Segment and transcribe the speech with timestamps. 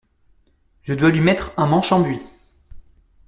[0.81, 2.19] Je dois lui mettre un manche en buis.